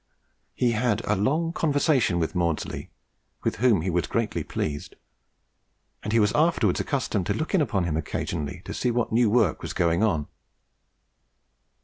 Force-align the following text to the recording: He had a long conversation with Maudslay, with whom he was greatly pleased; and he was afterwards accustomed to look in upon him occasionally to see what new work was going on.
He 0.55 0.71
had 0.71 1.03
a 1.05 1.15
long 1.15 1.53
conversation 1.53 2.17
with 2.17 2.33
Maudslay, 2.33 2.89
with 3.43 3.57
whom 3.57 3.81
he 3.81 3.91
was 3.91 4.07
greatly 4.07 4.43
pleased; 4.43 4.95
and 6.01 6.11
he 6.11 6.19
was 6.19 6.31
afterwards 6.33 6.79
accustomed 6.79 7.27
to 7.27 7.35
look 7.35 7.53
in 7.53 7.61
upon 7.61 7.83
him 7.83 7.95
occasionally 7.95 8.63
to 8.65 8.73
see 8.73 8.89
what 8.89 9.11
new 9.11 9.29
work 9.29 9.61
was 9.61 9.73
going 9.73 10.01
on. 10.01 10.25